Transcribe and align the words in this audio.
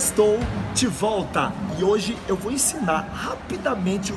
Sextou 0.00 0.38
de 0.72 0.86
volta 0.86 1.52
e 1.78 1.84
hoje 1.84 2.16
eu 2.26 2.34
vou 2.34 2.50
ensinar 2.50 3.06
rapidamente 3.12 4.14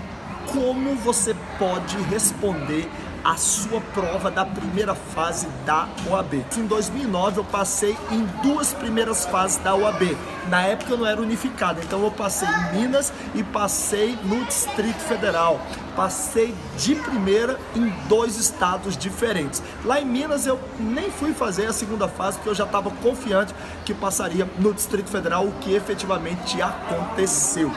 como 0.53 0.95
você 0.95 1.35
pode 1.59 1.97
responder 2.03 2.89
a 3.23 3.37
sua 3.37 3.79
prova 3.93 4.29
da 4.29 4.45
primeira 4.45 4.93
fase 4.93 5.47
da 5.65 5.87
OAB. 6.09 6.45
Em 6.57 6.65
2009 6.65 7.39
eu 7.39 7.43
passei 7.45 7.97
em 8.11 8.25
duas 8.41 8.73
primeiras 8.73 9.25
fases 9.25 9.57
da 9.57 9.73
OAB. 9.75 10.17
Na 10.49 10.63
época 10.63 10.91
eu 10.91 10.97
não 10.97 11.05
era 11.05 11.21
unificado, 11.21 11.79
então 11.81 12.03
eu 12.03 12.11
passei 12.11 12.47
em 12.47 12.81
Minas 12.81 13.13
e 13.33 13.41
passei 13.41 14.17
no 14.23 14.43
Distrito 14.45 14.99
Federal. 14.99 15.61
Passei 15.95 16.53
de 16.77 16.95
primeira 16.95 17.57
em 17.75 17.89
dois 18.09 18.37
estados 18.37 18.97
diferentes. 18.97 19.63
Lá 19.85 20.01
em 20.01 20.05
Minas 20.05 20.45
eu 20.45 20.59
nem 20.79 21.09
fui 21.09 21.33
fazer 21.33 21.67
a 21.67 21.73
segunda 21.73 22.07
fase 22.07 22.37
porque 22.37 22.49
eu 22.49 22.55
já 22.55 22.65
estava 22.65 22.91
confiante 22.91 23.53
que 23.85 23.93
passaria 23.93 24.47
no 24.59 24.73
Distrito 24.73 25.09
Federal, 25.09 25.45
o 25.45 25.51
que 25.53 25.73
efetivamente 25.73 26.61
aconteceu. 26.61 27.71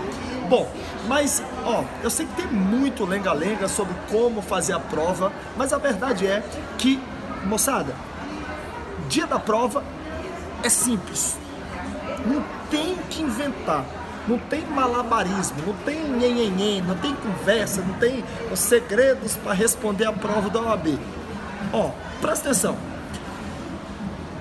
Bom, 0.49 0.69
mas 1.09 1.43
ó, 1.65 1.85
eu 2.03 2.11
sei 2.11 2.27
que 2.27 2.43
tem 2.43 2.47
muito 2.47 3.05
lenga-lenga 3.05 3.67
sobre 3.67 3.95
como 4.11 4.41
fazer 4.41 4.75
a 4.75 4.79
prova, 4.79 5.33
mas 5.57 5.73
a 5.73 5.79
verdade 5.79 6.27
é 6.27 6.43
que, 6.79 7.01
moçada, 7.45 7.95
dia 9.09 9.27
da 9.27 9.39
prova 9.39 9.83
é 10.63 10.69
simples. 10.69 11.37
Não 12.25 12.45
tem 12.71 12.97
que 13.11 13.23
inventar. 13.23 13.85
Não 14.29 14.39
tem 14.39 14.61
malabarismo, 14.67 15.57
não 15.65 15.75
tem 15.85 16.03
nhenhenhen, 16.03 16.83
não 16.83 16.97
tem 16.97 17.15
conversa, 17.15 17.81
não 17.81 17.95
tem 17.95 18.25
os 18.51 18.59
segredos 18.59 19.37
para 19.37 19.53
responder 19.53 20.05
a 20.05 20.13
prova 20.13 20.51
da 20.51 20.61
OAB. 20.61 20.99
Ó, 21.73 21.91
presta 22.21 22.49
atenção. 22.51 22.77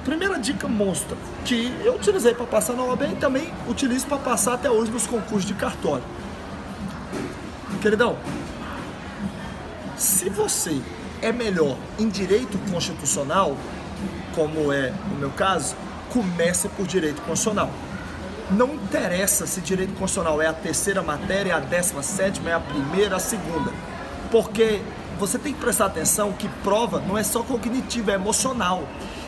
Primeira 0.06 0.38
dica 0.38 0.68
monstro 0.68 1.18
que 1.44 1.76
eu 1.84 1.96
utilizei 1.96 2.36
para 2.36 2.46
passar 2.46 2.74
na 2.74 2.84
OAB 2.84 3.02
e 3.12 3.16
também 3.16 3.52
utilizo 3.68 4.06
para 4.06 4.20
passar 4.20 4.54
até 4.54 4.70
hoje 4.70 4.92
nos 4.92 5.08
concursos 5.08 5.46
de 5.46 5.56
cartório. 5.56 6.04
Queridão, 7.82 8.16
se 9.98 10.30
você 10.30 10.80
é 11.24 11.32
melhor 11.32 11.76
em 11.98 12.08
direito 12.08 12.56
constitucional, 12.72 13.58
como 14.36 14.72
é 14.72 14.94
o 15.12 15.16
meu 15.16 15.32
caso, 15.32 15.76
comece 16.14 16.70
por 16.70 16.86
direito 16.86 17.24
constitucional. 17.24 17.72
Não 18.52 18.76
interessa 18.76 19.48
se 19.48 19.60
direito 19.60 19.96
constitucional 19.96 20.40
é 20.40 20.46
a 20.46 20.54
terceira 20.54 21.02
matéria, 21.02 21.54
é 21.54 21.56
a 21.56 21.60
décima 21.60 22.04
sétima, 22.04 22.52
é 22.52 22.54
a 22.54 22.60
primeira, 22.60 23.16
a 23.16 23.20
segunda. 23.20 23.74
Porque 24.30 24.82
você 25.18 25.40
tem 25.40 25.52
que 25.52 25.60
prestar 25.60 25.86
atenção 25.88 26.32
que 26.32 26.48
prova 26.64 27.00
não 27.00 27.18
é 27.18 27.24
só 27.24 27.42
cognitiva, 27.42 28.12
é 28.12 28.16
emocional. 28.16 28.84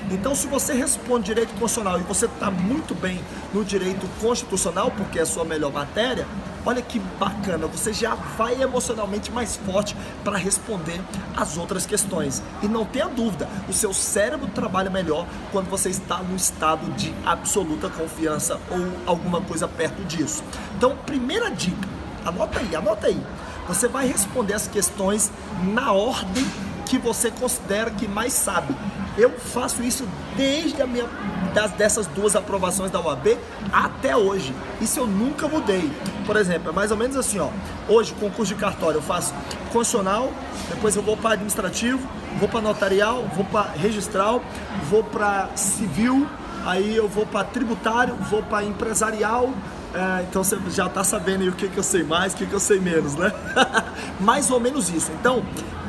Então, 0.09 0.33
se 0.33 0.47
você 0.47 0.73
responde 0.73 1.25
direito 1.25 1.50
constitucional 1.59 2.00
e 2.00 2.03
você 2.03 2.25
está 2.25 2.50
muito 2.50 2.95
bem 2.95 3.19
no 3.53 3.66
direito 3.66 4.08
constitucional, 4.22 4.89
porque 4.91 5.19
é 5.19 5.23
a 5.23 5.25
sua 5.25 5.44
melhor 5.44 5.72
matéria, 5.72 6.25
olha 6.66 6.81
que 6.81 6.97
bacana, 7.19 7.67
você 7.67 7.91
já 7.91 8.16
vai 8.16 8.61
emocionalmente 8.61 9.31
mais 9.31 9.58
forte 9.58 9.95
para 10.23 10.38
responder 10.38 11.02
as 11.35 11.58
outras 11.58 11.85
questões. 11.85 12.41
E 12.63 12.67
não 12.67 12.85
tenha 12.85 13.08
dúvida, 13.08 13.50
o 13.67 13.73
seu 13.73 13.94
cérebro 13.94 14.47
trabalha 14.47 14.89
melhor 14.89 15.28
quando 15.52 15.69
você 15.69 15.89
está 15.89 16.19
no 16.19 16.35
estado 16.35 16.89
de 16.94 17.13
absoluta 17.25 17.89
confiança 17.89 18.59
ou 18.72 18.88
alguma 19.05 19.41
coisa 19.41 19.67
perto 19.67 20.03
disso. 20.05 20.41
Então, 20.78 20.95
primeira 21.05 21.52
dica, 21.52 21.88
anota 22.25 22.59
aí, 22.59 22.75
anota 22.75 23.08
aí 23.08 23.22
você 23.67 23.88
vai 23.88 24.08
responder 24.08 24.53
as 24.53 24.67
questões 24.67 25.30
na 25.73 25.91
ordem 25.91 26.45
que 26.88 26.97
você 26.97 27.31
considera 27.31 27.91
que 27.91 28.07
mais 28.07 28.33
sabe. 28.33 28.75
Eu 29.17 29.31
faço 29.31 29.81
isso 29.81 30.07
desde 30.35 30.81
a 30.81 30.88
minha 30.88 31.05
das, 31.53 31.71
dessas 31.71 32.05
duas 32.07 32.35
aprovações 32.35 32.91
da 32.91 33.02
UAB 33.02 33.38
até 33.71 34.16
hoje. 34.16 34.53
Isso 34.79 34.99
eu 34.99 35.07
nunca 35.07 35.47
mudei. 35.47 35.91
Por 36.25 36.35
exemplo, 36.35 36.69
é 36.69 36.72
mais 36.72 36.91
ou 36.91 36.97
menos 36.97 37.17
assim, 37.17 37.39
ó. 37.39 37.50
Hoje, 37.88 38.13
concurso 38.13 38.53
de 38.53 38.59
cartório, 38.59 38.97
eu 38.97 39.01
faço 39.01 39.34
constitucional, 39.72 40.31
depois 40.69 40.95
eu 40.95 41.01
vou 41.01 41.17
para 41.17 41.31
administrativo, 41.31 42.07
vou 42.39 42.47
para 42.47 42.62
notarial, 42.62 43.28
vou 43.35 43.45
para 43.45 43.63
registral, 43.72 44.44
vou 44.89 45.03
para 45.03 45.50
civil, 45.56 46.28
aí 46.66 46.95
eu 46.95 47.07
vou 47.07 47.25
para 47.25 47.44
tributário, 47.45 48.16
vou 48.29 48.44
para 48.44 48.63
empresarial, 48.63 49.51
é, 49.94 50.23
então 50.23 50.44
você 50.44 50.57
já 50.69 50.85
está 50.85 51.03
sabendo 51.03 51.47
o 51.50 51.53
que, 51.53 51.67
que 51.69 51.78
eu 51.78 51.83
sei 51.83 52.03
mais, 52.03 52.33
o 52.33 52.38
que, 52.38 52.45
que 52.45 52.53
eu 52.53 52.59
sei 52.59 52.79
menos, 52.79 53.16
né? 53.16 53.31
mais 54.19 54.51
ou 54.51 54.59
menos 54.59 54.89
isso. 54.89 55.12
Então, 55.19 55.44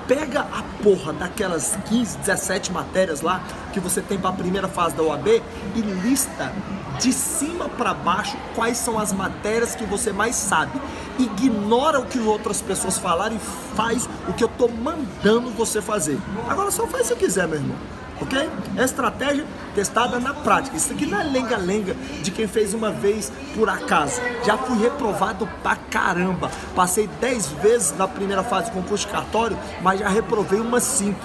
pega 0.09 0.41
a 0.41 0.63
porra 0.83 1.13
daquelas 1.13 1.79
15, 1.89 2.19
17 2.19 2.73
matérias 2.73 3.21
lá 3.21 3.43
que 3.73 3.79
você 3.79 4.01
tem 4.01 4.19
para 4.19 4.31
a 4.31 4.33
primeira 4.33 4.67
fase 4.67 4.97
da 4.97 5.03
OAB 5.03 5.29
e 5.77 5.81
lista 6.03 6.51
de 6.99 7.13
cima 7.13 7.69
para 7.69 7.93
baixo 7.93 8.37
quais 8.55 8.79
são 8.79 8.99
as 8.99 9.13
matérias 9.13 9.75
que 9.75 9.85
você 9.85 10.11
mais 10.11 10.35
sabe. 10.35 10.81
Ignora 11.19 12.01
o 12.01 12.07
que 12.07 12.19
outras 12.19 12.63
pessoas 12.63 12.97
falaram 12.97 13.37
e 13.37 13.41
faz 13.77 14.09
o 14.27 14.33
que 14.33 14.43
eu 14.43 14.49
tô 14.49 14.67
mandando 14.67 15.51
você 15.51 15.83
fazer. 15.83 16.19
Agora 16.49 16.71
só 16.71 16.87
faz 16.87 17.07
se 17.07 17.15
quiser, 17.15 17.47
meu 17.47 17.59
irmão 17.59 17.98
ok? 18.21 18.49
É 18.77 18.85
estratégia 18.85 19.45
testada 19.75 20.19
na 20.19 20.35
prática. 20.35 20.77
Isso 20.77 20.93
aqui 20.93 21.07
não 21.07 21.21
é 21.21 21.25
lenga-lenga 21.25 21.95
de 22.23 22.31
quem 22.31 22.47
fez 22.47 22.75
uma 22.75 22.91
vez 22.91 23.33
por 23.55 23.69
acaso. 23.69 24.21
Já 24.45 24.57
fui 24.57 24.79
reprovado 24.79 25.49
pra 25.63 25.77
caramba. 25.77 26.51
Passei 26.75 27.09
10 27.21 27.49
vezes 27.63 27.97
na 27.97 28.09
primeira 28.09 28.43
fase 28.43 28.71
do 28.71 28.75
concurso 28.75 29.07
de 29.07 29.13
cartório, 29.13 29.59
mas 29.83 30.01
já 30.01 30.09
reprovei 30.09 30.61
umas 30.61 30.83
5. 30.83 31.19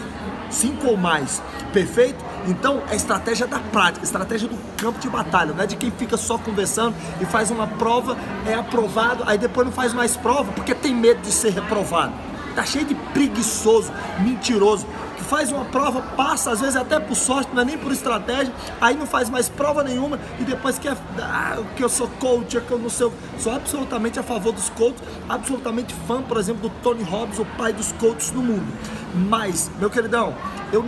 5 0.49 0.87
ou 0.87 0.97
mais. 0.97 1.41
Perfeito? 1.71 2.23
Então 2.47 2.83
é 2.89 2.95
estratégia 2.95 3.47
da 3.47 3.59
prática, 3.59 4.05
estratégia 4.05 4.47
do 4.47 4.57
campo 4.77 4.99
de 4.99 5.09
batalha, 5.09 5.53
não 5.53 5.63
é 5.63 5.67
de 5.67 5.75
quem 5.75 5.89
fica 5.89 6.17
só 6.17 6.37
conversando 6.37 6.95
e 7.19 7.25
faz 7.25 7.49
uma 7.49 7.65
prova, 7.65 8.17
é 8.45 8.53
aprovado, 8.53 9.23
aí 9.25 9.37
depois 9.37 9.65
não 9.65 9.73
faz 9.73 9.93
mais 9.93 10.15
prova 10.15 10.51
porque 10.51 10.75
tem 10.75 10.93
medo 10.93 11.21
de 11.21 11.31
ser 11.31 11.51
reprovado. 11.51 12.13
Tá 12.55 12.63
cheio 12.63 12.85
de 12.85 12.95
preguiçoso, 12.95 13.91
mentiroso 14.19 14.85
faz 15.23 15.51
uma 15.51 15.65
prova, 15.65 15.99
passa, 16.15 16.51
às 16.51 16.61
vezes 16.61 16.75
até 16.75 16.99
por 16.99 17.15
sorte, 17.15 17.49
não 17.53 17.63
é 17.63 17.65
nem 17.65 17.77
por 17.77 17.91
estratégia, 17.91 18.53
aí 18.79 18.95
não 18.95 19.07
faz 19.07 19.29
mais 19.29 19.49
prova 19.49 19.83
nenhuma 19.83 20.19
e 20.39 20.43
depois 20.43 20.77
quer 20.77 20.95
ah, 21.19 21.57
que 21.75 21.83
eu 21.83 21.89
sou 21.89 22.07
coach, 22.19 22.61
que 22.61 22.71
eu 22.71 22.77
não 22.77 22.89
sei, 22.89 23.11
sou 23.39 23.51
absolutamente 23.51 24.19
a 24.19 24.23
favor 24.23 24.53
dos 24.53 24.69
coaches, 24.69 25.01
absolutamente 25.27 25.91
fã, 26.07 26.21
por 26.21 26.37
exemplo, 26.37 26.69
do 26.69 26.75
Tony 26.83 27.03
Robbins, 27.03 27.39
o 27.39 27.45
pai 27.57 27.73
dos 27.73 27.91
coaches 27.93 28.31
no 28.31 28.43
mundo. 28.43 28.71
Mas, 29.15 29.71
meu 29.79 29.89
queridão, 29.89 30.35
eu 30.71 30.83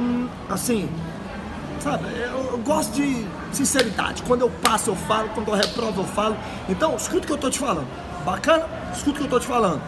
assim, 0.50 0.90
sabe, 1.80 2.06
eu, 2.16 2.52
eu 2.52 2.58
gosto 2.60 2.94
de 2.94 3.26
sinceridade. 3.52 4.22
Quando 4.24 4.42
eu 4.42 4.50
passo, 4.62 4.92
eu 4.92 4.96
falo, 4.96 5.30
quando 5.30 5.48
eu 5.48 5.56
reprovo, 5.56 6.02
eu 6.02 6.06
falo. 6.06 6.36
Então, 6.70 6.96
escuta 6.96 7.24
o 7.24 7.28
que 7.28 7.34
eu 7.34 7.38
tô 7.38 7.50
te 7.50 7.60
falando. 7.60 7.88
Bacana? 8.24 8.66
Escuta 8.94 9.18
o 9.18 9.20
que 9.22 9.24
eu 9.24 9.30
tô 9.30 9.40
te 9.40 9.48
falando 9.48 9.82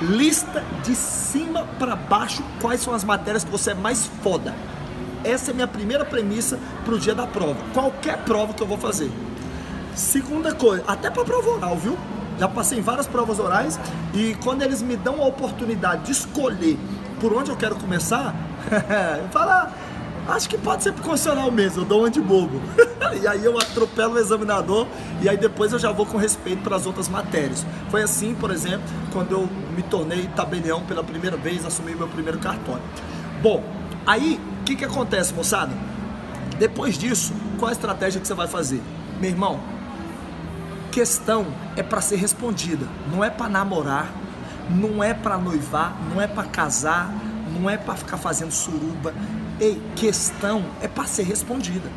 lista 0.00 0.64
de 0.82 0.94
cima 0.94 1.66
para 1.78 1.94
baixo 1.94 2.42
quais 2.60 2.80
são 2.80 2.94
as 2.94 3.04
matérias 3.04 3.44
que 3.44 3.50
você 3.50 3.72
é 3.72 3.74
mais 3.74 4.06
foda. 4.22 4.54
Essa 5.22 5.50
é 5.50 5.52
a 5.52 5.54
minha 5.54 5.68
primeira 5.68 6.04
premissa 6.04 6.58
para 6.84 6.94
o 6.94 6.98
dia 6.98 7.14
da 7.14 7.26
prova. 7.26 7.56
Qualquer 7.74 8.18
prova 8.18 8.54
que 8.54 8.62
eu 8.62 8.66
vou 8.66 8.78
fazer. 8.78 9.10
Segunda 9.94 10.54
coisa, 10.54 10.82
até 10.86 11.10
para 11.10 11.24
prova 11.24 11.50
oral, 11.50 11.76
viu? 11.76 11.98
Já 12.38 12.48
passei 12.48 12.78
em 12.78 12.82
várias 12.82 13.06
provas 13.06 13.38
orais 13.38 13.78
e 14.14 14.34
quando 14.42 14.62
eles 14.62 14.80
me 14.80 14.96
dão 14.96 15.22
a 15.22 15.26
oportunidade 15.26 16.04
de 16.04 16.12
escolher 16.12 16.78
por 17.20 17.34
onde 17.34 17.50
eu 17.50 17.56
quero 17.56 17.74
começar, 17.74 18.34
eu 19.22 19.28
falo, 19.28 19.50
ah, 19.50 19.70
acho 20.28 20.48
que 20.48 20.56
pode 20.56 20.82
ser 20.82 20.92
pro 20.92 21.02
constitucional 21.02 21.50
mesmo, 21.50 21.82
eu 21.82 21.84
dou 21.84 22.00
uma 22.00 22.10
de 22.10 22.20
bobo. 22.20 22.62
e 23.20 23.26
aí 23.26 23.44
eu 23.44 23.58
atropelo 23.58 24.14
o 24.14 24.18
examinador 24.18 24.86
e 25.22 25.28
aí 25.28 25.36
depois 25.36 25.72
eu 25.72 25.78
já 25.78 25.92
vou 25.92 26.06
com 26.06 26.16
respeito 26.16 26.62
para 26.62 26.76
as 26.76 26.86
outras 26.86 27.08
matérias. 27.08 27.64
Foi 27.90 28.02
assim, 28.02 28.34
por 28.34 28.50
exemplo, 28.50 28.86
quando 29.12 29.32
eu 29.32 29.48
me 29.76 29.82
tornei 29.82 30.26
tabelião 30.34 30.82
pela 30.84 31.04
primeira 31.04 31.36
vez, 31.36 31.64
assumi 31.64 31.94
meu 31.94 32.08
primeiro 32.08 32.38
cartório. 32.38 32.82
Bom, 33.42 33.62
aí 34.06 34.40
o 34.60 34.64
que, 34.64 34.76
que 34.76 34.84
acontece, 34.84 35.34
moçada? 35.34 35.72
Depois 36.58 36.96
disso, 36.96 37.32
qual 37.58 37.68
a 37.68 37.72
estratégia 37.72 38.20
que 38.20 38.26
você 38.26 38.34
vai 38.34 38.48
fazer? 38.48 38.82
Meu 39.20 39.30
irmão, 39.30 39.60
questão 40.90 41.46
é 41.76 41.82
para 41.82 42.00
ser 42.00 42.16
respondida, 42.16 42.86
não 43.12 43.22
é 43.22 43.30
para 43.30 43.48
namorar, 43.48 44.10
não 44.70 45.02
é 45.02 45.12
para 45.12 45.36
noivar, 45.36 45.96
não 46.12 46.20
é 46.20 46.26
para 46.26 46.44
casar, 46.44 47.12
não 47.58 47.68
é 47.68 47.76
para 47.76 47.94
ficar 47.94 48.16
fazendo 48.16 48.52
suruba. 48.52 49.14
Ei, 49.60 49.80
questão 49.96 50.64
é 50.80 50.88
para 50.88 51.04
ser 51.04 51.24
respondida. 51.24 51.90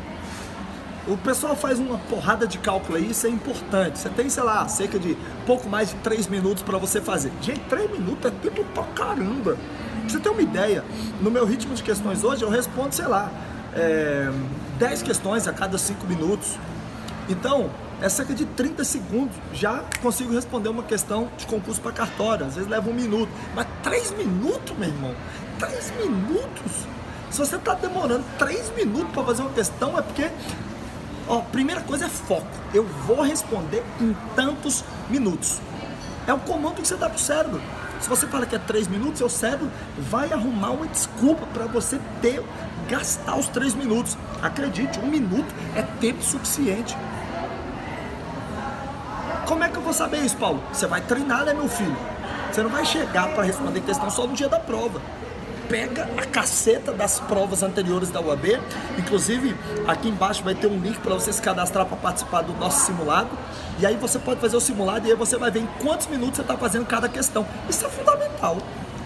O 1.06 1.18
pessoal 1.18 1.54
faz 1.54 1.78
uma 1.78 1.98
porrada 1.98 2.46
de 2.46 2.56
cálculo 2.56 2.96
aí, 2.96 3.10
isso 3.10 3.26
é 3.26 3.30
importante. 3.30 3.98
Você 3.98 4.08
tem, 4.08 4.30
sei 4.30 4.42
lá, 4.42 4.66
cerca 4.68 4.98
de 4.98 5.14
pouco 5.46 5.68
mais 5.68 5.90
de 5.90 5.96
3 5.96 6.28
minutos 6.28 6.62
para 6.62 6.78
você 6.78 6.98
fazer. 6.98 7.30
Gente, 7.42 7.60
3 7.60 7.90
minutos 7.90 8.24
é 8.24 8.30
tempo 8.30 8.64
pra 8.72 8.84
caramba. 8.84 9.56
Pra 9.56 10.08
você 10.08 10.18
ter 10.18 10.30
uma 10.30 10.40
ideia, 10.40 10.82
no 11.20 11.30
meu 11.30 11.44
ritmo 11.44 11.74
de 11.74 11.82
questões 11.82 12.24
hoje, 12.24 12.42
eu 12.42 12.48
respondo, 12.48 12.94
sei 12.94 13.06
lá, 13.06 13.30
é, 13.74 14.30
10 14.78 15.02
questões 15.02 15.46
a 15.46 15.52
cada 15.52 15.76
5 15.76 16.06
minutos. 16.06 16.58
Então, 17.28 17.68
é 18.00 18.08
cerca 18.08 18.32
de 18.32 18.46
30 18.46 18.82
segundos. 18.82 19.36
Já 19.52 19.84
consigo 20.00 20.32
responder 20.32 20.70
uma 20.70 20.82
questão 20.82 21.28
de 21.36 21.44
concurso 21.46 21.82
para 21.82 21.92
cartório. 21.92 22.46
Às 22.46 22.54
vezes 22.54 22.70
leva 22.70 22.88
um 22.88 22.94
minuto. 22.94 23.28
Mas 23.54 23.66
3 23.82 24.12
minutos, 24.12 24.74
meu 24.78 24.88
irmão? 24.88 25.14
3 25.58 25.92
minutos? 25.98 26.72
Se 27.30 27.38
você 27.38 27.56
está 27.56 27.74
demorando 27.74 28.24
3 28.38 28.72
minutos 28.76 29.10
para 29.12 29.24
fazer 29.24 29.42
uma 29.42 29.50
questão, 29.50 29.98
é 29.98 30.02
porque 30.02 30.30
Ó, 31.26 31.40
primeira 31.40 31.80
coisa 31.80 32.06
é 32.06 32.08
foco. 32.08 32.46
Eu 32.72 32.84
vou 33.06 33.22
responder 33.22 33.82
em 34.00 34.14
tantos 34.34 34.84
minutos. 35.08 35.60
É 36.26 36.32
o 36.32 36.38
comando 36.38 36.76
que 36.76 36.88
você 36.88 36.96
dá 36.96 37.08
pro 37.08 37.18
cérebro. 37.18 37.60
Se 38.00 38.08
você 38.08 38.26
fala 38.26 38.44
que 38.44 38.54
é 38.54 38.58
três 38.58 38.86
minutos, 38.86 39.18
seu 39.18 39.28
cérebro 39.28 39.70
vai 39.98 40.32
arrumar 40.32 40.70
uma 40.70 40.86
desculpa 40.86 41.46
para 41.46 41.66
você 41.66 41.98
ter, 42.20 42.42
gastar 42.88 43.36
os 43.36 43.48
três 43.48 43.74
minutos. 43.74 44.16
Acredite, 44.42 44.98
um 45.00 45.06
minuto 45.06 45.54
é 45.74 45.82
tempo 46.00 46.22
suficiente. 46.22 46.96
Como 49.46 49.64
é 49.64 49.68
que 49.68 49.76
eu 49.76 49.82
vou 49.82 49.92
saber 49.92 50.18
isso, 50.18 50.36
Paulo? 50.36 50.62
Você 50.72 50.86
vai 50.86 51.00
treinar, 51.00 51.44
né, 51.44 51.54
meu 51.54 51.68
filho? 51.68 51.96
Você 52.52 52.62
não 52.62 52.70
vai 52.70 52.84
chegar 52.84 53.28
para 53.34 53.42
responder 53.42 53.80
questão 53.80 54.10
só 54.10 54.26
no 54.26 54.34
dia 54.34 54.48
da 54.48 54.60
prova 54.60 55.00
pega 55.68 56.08
a 56.16 56.24
caceta 56.24 56.92
das 56.92 57.20
provas 57.20 57.62
anteriores 57.62 58.10
da 58.10 58.20
UAB. 58.20 58.60
Inclusive, 58.98 59.56
aqui 59.86 60.08
embaixo 60.08 60.42
vai 60.42 60.54
ter 60.54 60.66
um 60.66 60.78
link 60.78 60.98
para 60.98 61.14
você 61.14 61.32
se 61.32 61.42
cadastrar 61.42 61.86
para 61.86 61.96
participar 61.96 62.42
do 62.42 62.52
nosso 62.54 62.86
simulado. 62.86 63.30
E 63.78 63.86
aí 63.86 63.96
você 63.96 64.18
pode 64.18 64.40
fazer 64.40 64.56
o 64.56 64.60
simulado 64.60 65.06
e 65.06 65.10
aí 65.10 65.16
você 65.16 65.36
vai 65.36 65.50
ver 65.50 65.60
em 65.60 65.68
quantos 65.82 66.06
minutos 66.06 66.36
você 66.36 66.42
está 66.42 66.56
fazendo 66.56 66.86
cada 66.86 67.08
questão. 67.08 67.46
Isso 67.68 67.84
é 67.84 67.88
fundamental. 67.88 68.58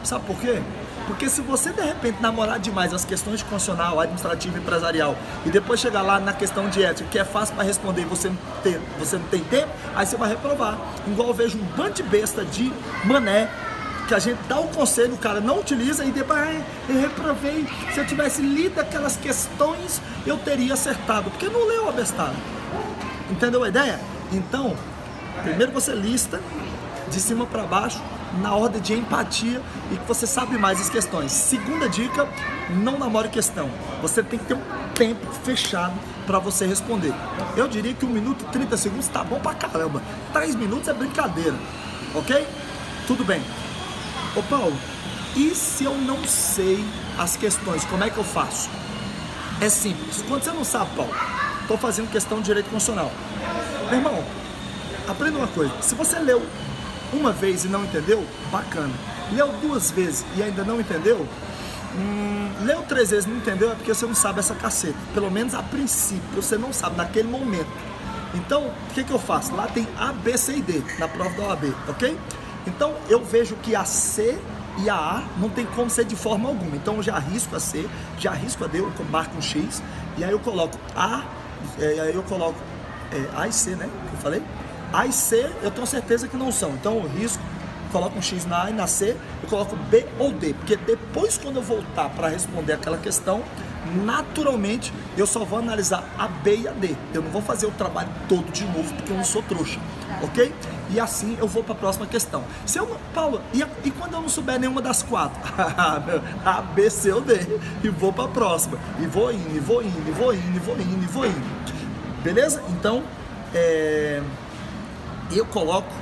Sabe 0.04 0.24
por 0.24 0.36
quê? 0.38 0.60
Porque 1.08 1.28
se 1.30 1.40
você 1.40 1.72
de 1.72 1.80
repente 1.80 2.20
namorar 2.20 2.58
demais 2.58 2.92
as 2.92 3.02
questões 3.02 3.38
de 3.38 3.44
constitucional, 3.46 3.98
administrativo 3.98 4.58
e 4.58 4.60
empresarial 4.60 5.16
e 5.46 5.50
depois 5.50 5.80
chegar 5.80 6.02
lá 6.02 6.20
na 6.20 6.34
questão 6.34 6.68
de 6.68 6.82
ética, 6.82 7.08
que 7.08 7.18
é 7.18 7.24
fácil 7.24 7.54
para 7.54 7.64
responder 7.64 8.02
e 8.02 8.04
você 8.04 8.30
você 8.98 9.16
não 9.16 9.24
tem 9.28 9.42
tempo, 9.44 9.68
aí 9.96 10.04
você 10.04 10.18
vai 10.18 10.28
reprovar. 10.28 10.78
Igual 11.06 11.28
eu 11.28 11.34
vejo 11.34 11.58
um 11.58 11.64
bando 11.74 11.94
de 11.94 12.02
besta 12.02 12.44
de 12.44 12.70
mané 13.04 13.48
que 14.08 14.14
a 14.14 14.18
gente 14.18 14.38
dá 14.48 14.58
o 14.58 14.68
conselho, 14.68 15.12
o 15.12 15.18
cara 15.18 15.38
não 15.38 15.60
utiliza 15.60 16.02
e 16.02 16.10
depois, 16.10 16.40
ah, 16.40 16.62
eu 16.88 16.98
reprovei. 16.98 17.66
Se 17.92 18.00
eu 18.00 18.06
tivesse 18.06 18.40
lido 18.40 18.80
aquelas 18.80 19.18
questões, 19.18 20.00
eu 20.26 20.38
teria 20.38 20.72
acertado, 20.72 21.30
porque 21.30 21.46
não 21.46 21.68
leu 21.68 21.90
a 21.90 21.92
bestada. 21.92 22.34
Entendeu 23.30 23.62
a 23.62 23.68
ideia? 23.68 24.00
Então, 24.32 24.74
primeiro 25.42 25.72
você 25.72 25.92
lista 25.92 26.40
de 27.10 27.20
cima 27.20 27.44
para 27.44 27.64
baixo, 27.64 28.02
na 28.40 28.54
ordem 28.54 28.80
de 28.80 28.94
empatia 28.94 29.60
e 29.92 29.96
que 29.96 30.08
você 30.08 30.26
sabe 30.26 30.56
mais 30.56 30.80
as 30.80 30.88
questões. 30.88 31.30
Segunda 31.30 31.86
dica, 31.86 32.26
não 32.82 32.98
namore 32.98 33.28
questão. 33.28 33.70
Você 34.00 34.22
tem 34.22 34.38
que 34.38 34.46
ter 34.46 34.54
um 34.54 34.62
tempo 34.94 35.30
fechado 35.44 35.94
para 36.26 36.38
você 36.38 36.66
responder. 36.66 37.12
Eu 37.54 37.68
diria 37.68 37.92
que 37.92 38.06
um 38.06 38.10
minuto 38.10 38.46
e 38.46 38.52
30 38.52 38.76
segundos 38.78 39.08
tá 39.08 39.22
bom 39.22 39.38
pra 39.38 39.52
caramba. 39.52 40.02
Três 40.32 40.54
minutos 40.54 40.88
é 40.88 40.94
brincadeira, 40.94 41.56
ok? 42.14 42.46
Tudo 43.06 43.22
bem. 43.22 43.42
Ô 44.36 44.42
Paulo, 44.42 44.76
e 45.36 45.54
se 45.54 45.84
eu 45.84 45.94
não 45.94 46.24
sei 46.24 46.84
as 47.18 47.36
questões, 47.36 47.84
como 47.84 48.04
é 48.04 48.10
que 48.10 48.18
eu 48.18 48.24
faço? 48.24 48.68
É 49.60 49.68
simples. 49.68 50.22
Quando 50.28 50.44
você 50.44 50.50
não 50.50 50.64
sabe, 50.64 50.94
Paulo, 50.94 51.14
estou 51.62 51.78
fazendo 51.78 52.10
questão 52.10 52.38
de 52.38 52.44
direito 52.44 52.70
constitucional. 52.70 53.10
Meu 53.86 53.98
irmão, 53.98 54.24
aprenda 55.08 55.38
uma 55.38 55.48
coisa. 55.48 55.72
Se 55.82 55.94
você 55.94 56.18
leu 56.18 56.44
uma 57.12 57.32
vez 57.32 57.64
e 57.64 57.68
não 57.68 57.84
entendeu, 57.84 58.24
bacana. 58.52 58.92
Leu 59.32 59.48
duas 59.60 59.90
vezes 59.90 60.24
e 60.36 60.42
ainda 60.42 60.62
não 60.64 60.80
entendeu, 60.80 61.26
hum, 61.96 62.50
leu 62.62 62.82
três 62.82 63.10
vezes 63.10 63.26
e 63.26 63.28
não 63.28 63.38
entendeu, 63.38 63.70
é 63.70 63.74
porque 63.74 63.92
você 63.94 64.06
não 64.06 64.14
sabe 64.14 64.40
essa 64.40 64.54
caceta. 64.54 64.98
Pelo 65.14 65.30
menos 65.30 65.54
a 65.54 65.62
princípio, 65.62 66.42
você 66.42 66.56
não 66.56 66.72
sabe 66.72 66.96
naquele 66.96 67.28
momento. 67.28 67.70
Então, 68.34 68.66
o 68.66 68.94
que, 68.94 69.02
que 69.02 69.10
eu 69.10 69.18
faço? 69.18 69.54
Lá 69.54 69.66
tem 69.66 69.86
A, 69.98 70.12
B, 70.12 70.36
C 70.36 70.56
e 70.56 70.62
D 70.62 70.82
na 70.98 71.08
prova 71.08 71.30
da 71.30 71.48
OAB, 71.48 71.74
ok? 71.88 72.16
Então 72.68 72.94
eu 73.08 73.24
vejo 73.24 73.56
que 73.56 73.74
a 73.74 73.84
C 73.84 74.38
e 74.78 74.88
a 74.88 74.94
A 74.94 75.22
não 75.38 75.48
tem 75.48 75.66
como 75.66 75.90
ser 75.90 76.04
de 76.04 76.14
forma 76.14 76.48
alguma. 76.48 76.76
Então 76.76 76.96
eu 76.96 77.02
já 77.02 77.16
arrisco 77.16 77.56
a 77.56 77.60
C, 77.60 77.88
já 78.18 78.30
arrisco 78.30 78.64
a 78.64 78.68
D, 78.68 78.78
eu 78.78 78.92
marco 79.10 79.36
um 79.36 79.42
X, 79.42 79.82
e 80.16 80.24
aí 80.24 80.30
eu 80.30 80.38
coloco 80.38 80.78
A, 80.94 81.24
é, 81.80 82.00
aí 82.00 82.14
eu 82.14 82.22
coloco 82.22 82.58
é, 83.12 83.40
A 83.40 83.48
e 83.48 83.52
C, 83.52 83.70
né? 83.70 83.88
Que 84.08 84.16
eu 84.16 84.20
falei? 84.20 84.42
A 84.92 85.06
e 85.06 85.12
C 85.12 85.50
eu 85.62 85.70
tenho 85.70 85.86
certeza 85.86 86.28
que 86.28 86.36
não 86.36 86.52
são. 86.52 86.70
Então 86.70 86.96
eu 86.96 87.08
risco, 87.08 87.42
coloco 87.90 88.18
um 88.18 88.22
X 88.22 88.44
na 88.46 88.64
A 88.64 88.70
e 88.70 88.72
na 88.72 88.86
C, 88.86 89.16
eu 89.42 89.48
coloco 89.48 89.74
B 89.76 90.06
ou 90.18 90.32
D. 90.32 90.54
Porque 90.54 90.76
depois, 90.76 91.38
quando 91.38 91.56
eu 91.56 91.62
voltar 91.62 92.10
para 92.10 92.28
responder 92.28 92.74
aquela 92.74 92.98
questão, 92.98 93.42
naturalmente 94.04 94.92
eu 95.16 95.26
só 95.26 95.44
vou 95.44 95.58
analisar 95.58 96.04
a 96.18 96.28
B 96.28 96.56
e 96.56 96.68
a 96.68 96.72
D. 96.72 96.94
Eu 97.12 97.22
não 97.22 97.30
vou 97.30 97.42
fazer 97.42 97.66
o 97.66 97.70
trabalho 97.72 98.10
todo 98.28 98.50
de 98.52 98.64
novo 98.64 98.94
porque 98.94 99.12
eu 99.12 99.16
não 99.16 99.24
sou 99.24 99.42
trouxa, 99.42 99.80
ok? 100.22 100.52
E 100.90 100.98
assim 100.98 101.36
eu 101.38 101.46
vou 101.46 101.62
para 101.62 101.74
a 101.74 101.78
próxima 101.78 102.06
questão. 102.06 102.42
Se 102.64 102.78
eu, 102.78 102.96
Paulo, 103.14 103.40
e, 103.52 103.62
e 103.84 103.90
quando 103.90 104.14
eu 104.14 104.22
não 104.22 104.28
souber 104.28 104.58
nenhuma 104.58 104.80
das 104.80 105.02
quatro? 105.02 105.40
a, 106.44 106.62
B, 106.62 106.88
C 106.88 107.12
ou 107.12 107.20
D. 107.20 107.34
E 107.82 107.88
vou 107.88 108.12
para 108.12 108.24
a 108.24 108.28
próxima. 108.28 108.78
E 108.98 109.06
vou 109.06 109.32
indo, 109.32 109.56
e 109.56 109.60
vou 109.60 109.82
indo, 109.82 110.08
e 110.08 110.12
vou 110.12 110.34
indo, 110.34 110.56
e 110.56 110.58
vou 110.58 110.74
indo, 110.76 111.04
e 111.04 111.06
vou 111.06 111.26
indo. 111.26 112.22
Beleza? 112.22 112.62
Então, 112.70 113.02
é, 113.54 114.22
eu 115.30 115.44
coloco 115.46 115.92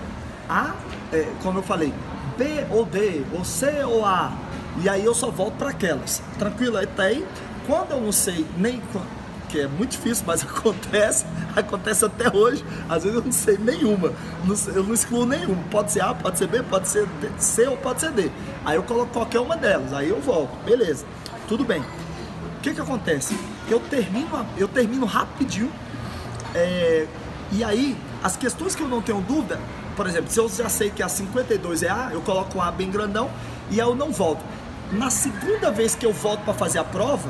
A, 0.48 0.74
é, 1.12 1.26
como 1.42 1.58
eu 1.58 1.62
falei, 1.62 1.92
B 2.36 2.66
ou 2.70 2.84
D, 2.84 3.24
ou 3.32 3.44
C 3.44 3.84
ou 3.84 4.04
A. 4.04 4.32
E 4.82 4.88
aí 4.88 5.04
eu 5.04 5.14
só 5.14 5.30
volto 5.30 5.54
para 5.54 5.70
aquelas. 5.70 6.22
Tranquilo? 6.38 6.76
Até 6.76 7.02
aí 7.06 7.26
quando 7.66 7.90
eu 7.90 8.00
não 8.00 8.12
sei 8.12 8.46
nem 8.56 8.80
que 9.56 9.60
é 9.62 9.66
muito 9.66 9.92
difícil, 9.92 10.24
mas 10.26 10.42
acontece, 10.44 11.24
acontece 11.54 12.04
até 12.04 12.34
hoje. 12.34 12.62
Às 12.88 13.04
vezes 13.04 13.18
eu 13.18 13.24
não 13.24 13.32
sei 13.32 13.56
nenhuma, 13.56 14.12
eu 14.74 14.84
não 14.84 14.94
excluo 14.94 15.24
nenhuma. 15.24 15.62
Pode 15.70 15.92
ser 15.92 16.02
A, 16.02 16.14
pode 16.14 16.38
ser 16.38 16.46
B, 16.46 16.62
pode 16.62 16.88
ser 16.88 17.08
C 17.38 17.66
ou 17.66 17.76
pode 17.76 18.00
ser 18.00 18.12
D. 18.12 18.30
Aí 18.64 18.76
eu 18.76 18.82
coloco 18.82 19.12
qualquer 19.12 19.40
uma 19.40 19.56
delas, 19.56 19.92
aí 19.92 20.10
eu 20.10 20.20
volto, 20.20 20.54
beleza, 20.64 21.06
tudo 21.48 21.64
bem. 21.64 21.80
O 21.80 22.60
que 22.60 22.74
que 22.74 22.80
acontece? 22.80 23.38
Eu 23.68 23.80
termino, 23.80 24.46
eu 24.58 24.68
termino 24.68 25.06
rapidinho, 25.06 25.72
é, 26.54 27.06
e 27.52 27.64
aí 27.64 27.96
as 28.22 28.36
questões 28.36 28.74
que 28.74 28.82
eu 28.82 28.88
não 28.88 29.00
tenho 29.00 29.20
dúvida, 29.20 29.58
por 29.96 30.06
exemplo, 30.06 30.30
se 30.30 30.38
eu 30.38 30.48
já 30.48 30.68
sei 30.68 30.90
que 30.90 31.02
a 31.02 31.08
52 31.08 31.82
é 31.82 31.88
A, 31.88 32.10
eu 32.12 32.20
coloco 32.20 32.58
um 32.58 32.62
A 32.62 32.70
bem 32.70 32.90
grandão 32.90 33.30
e 33.70 33.80
aí 33.80 33.86
eu 33.86 33.94
não 33.94 34.10
volto. 34.10 34.44
Na 34.92 35.10
segunda 35.10 35.70
vez 35.70 35.94
que 35.94 36.04
eu 36.04 36.12
volto 36.12 36.44
para 36.44 36.54
fazer 36.54 36.78
a 36.78 36.84
prova, 36.84 37.28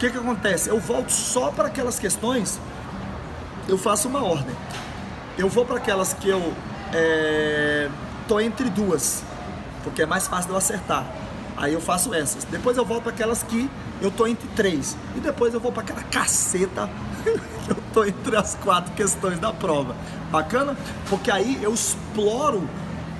que, 0.00 0.08
que 0.08 0.16
acontece? 0.16 0.70
Eu 0.70 0.80
volto 0.80 1.10
só 1.10 1.50
para 1.50 1.68
aquelas 1.68 1.98
questões, 1.98 2.58
eu 3.68 3.76
faço 3.76 4.08
uma 4.08 4.24
ordem. 4.24 4.56
Eu 5.36 5.46
vou 5.46 5.66
para 5.66 5.76
aquelas 5.76 6.14
que 6.14 6.26
eu 6.26 6.54
é, 6.94 7.88
tô 8.26 8.40
entre 8.40 8.70
duas, 8.70 9.22
porque 9.84 10.00
é 10.00 10.06
mais 10.06 10.26
fácil 10.26 10.46
de 10.46 10.52
eu 10.52 10.56
acertar. 10.56 11.04
Aí 11.54 11.74
eu 11.74 11.82
faço 11.82 12.14
essas. 12.14 12.44
Depois 12.44 12.78
eu 12.78 12.84
volto 12.84 13.02
para 13.02 13.12
aquelas 13.12 13.42
que 13.42 13.70
eu 14.00 14.10
tô 14.10 14.26
entre 14.26 14.48
três. 14.56 14.96
E 15.14 15.20
depois 15.20 15.52
eu 15.52 15.60
vou 15.60 15.70
para 15.70 15.82
aquela 15.82 16.02
caceta 16.04 16.88
que 17.22 17.70
eu 17.70 17.76
tô 17.92 18.04
entre 18.06 18.34
as 18.36 18.54
quatro 18.54 18.92
questões 18.92 19.38
da 19.38 19.52
prova. 19.52 19.94
Bacana? 20.30 20.74
Porque 21.10 21.30
aí 21.30 21.62
eu 21.62 21.74
exploro 21.74 22.66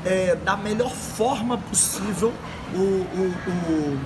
é, 0.06 0.34
da 0.34 0.56
melhor 0.56 0.90
forma 0.90 1.58
possível 1.58 2.32
o, 2.75 2.78
o, 2.78 3.34
o 3.50 4.00